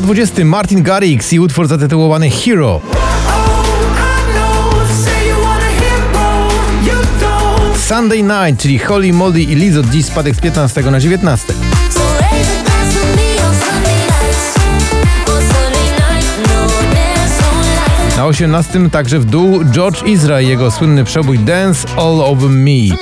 [0.00, 2.80] Na 20 Martin Garrix i utwór zatytułowany Hero.
[7.88, 11.52] Sunday Night, czyli Holly Molly i Lizzo, dziś spadek z 15 na 19.
[18.16, 22.96] Na 18 także w dół George Ezra i jego słynny przebój Dance All Over Me.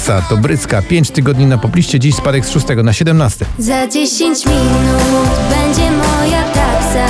[0.00, 3.46] Kraksa to bryska, 5 tygodni na popliście, dziś spadek z 6 na 17.
[3.58, 7.06] Za 10 minut będzie moja taksa.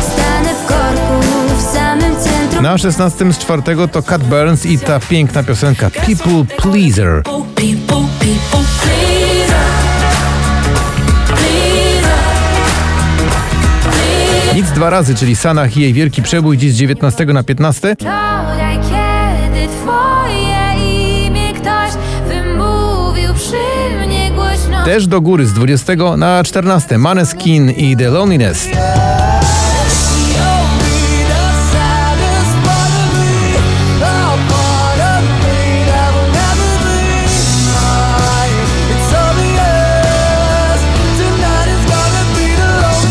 [0.00, 1.22] Stanę w korku
[1.58, 2.62] w samym centrum.
[2.62, 7.22] Na 16 z 4 to Cat Burns i ta piękna piosenka People Pleaser.
[14.54, 17.94] Nic dwa razy, czyli Sanach i jej wielki przebój dziś z 19 na 15.
[17.98, 19.95] Wczoraj, kiedy twoje
[24.86, 28.68] Też do góry z 20 na 14 Maneskin i The Loneliness.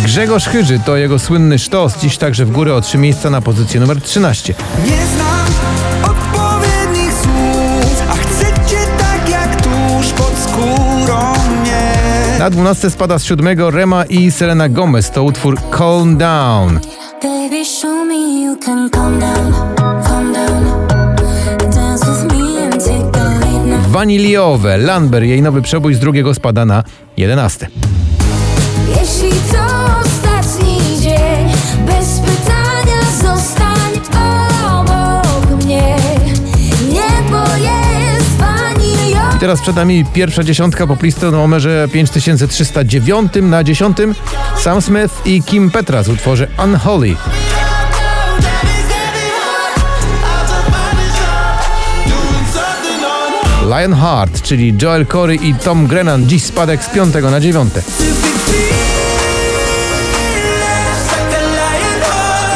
[0.04, 3.80] Grzegorz Chyży to jego słynny sztos, dziś także w górę o trzy miejsca na pozycję
[3.80, 4.54] numer 13.
[12.46, 16.80] Na 12 spada z siódmego Rema i Selena Gomez, to utwór Calm Down.
[17.24, 19.54] Baby, show me you can calm down,
[20.08, 20.88] calm down.
[21.74, 23.92] Dance with me and take the lead now.
[23.92, 26.84] Waniliowe, Lamber, jej nowy przebój z drugiego spada na
[27.18, 27.68] 11.
[28.90, 29.66] Jeśli to
[39.40, 43.98] teraz przed nami pierwsza dziesiątka poplisty o numerze 5309 na 10
[44.58, 47.16] Sam Smith i Kim Petras w utworze Unholy.
[53.64, 57.74] Lionheart, czyli Joel Corey i Tom Grennan, dziś spadek z 5 na 9.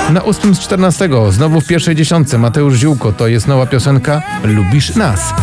[0.10, 4.96] Na 8 z 14, znowu w pierwszej dziesiątce Mateusz Ziółko, to jest nowa piosenka Lubisz
[4.96, 5.34] nas.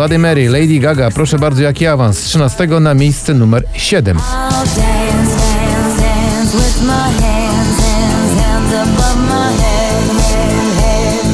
[0.00, 4.16] Bloody Mary, Lady Gaga, proszę bardzo, jaki awans z 13 na miejsce numer 7.
[4.16, 11.24] I'll dance, dance, dance with my hands, hands, hands above my head, head, head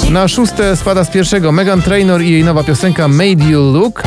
[0.00, 4.02] like Na szóste spada z pierwszego Megan Trainor i jej nowa piosenka Made You Look.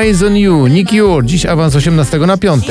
[0.00, 2.64] Eyes on You, Nick Ure, dziś awans 18 na 5.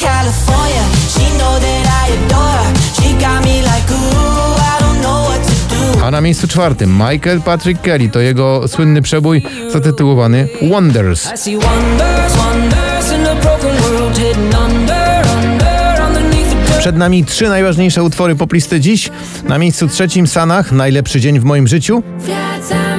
[0.00, 0.82] California,
[1.14, 2.74] she know that I adore her.
[2.96, 5.54] She got me like ooh, I don't know what to
[5.98, 6.04] do.
[6.04, 11.32] A na miejscu czwartym Michael Patrick Kelly, to jego słynny przebój zatytułowany Wonders.
[11.34, 16.78] I see wonders, wonders in a broken world hidden under, under, underneath the dirt.
[16.78, 19.10] Przed nami trzy najważniejsze utwory poplisty dziś.
[19.44, 22.02] Na miejscu trzecim Sanach, Najlepszy dzień w moim życiu.
[22.18, 22.89] Wracam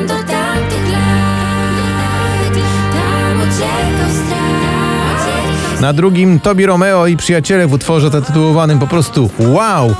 [5.82, 9.96] Na drugim Tobi Romeo i przyjaciele w utworze zatytułowanym po prostu Wow!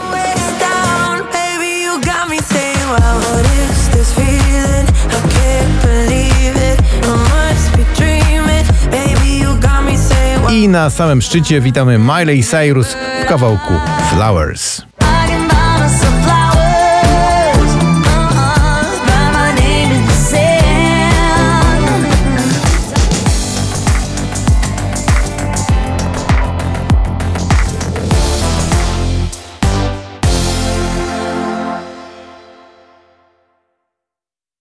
[10.52, 13.74] I na samym szczycie witamy Miley Cyrus w kawałku
[14.10, 14.91] Flowers.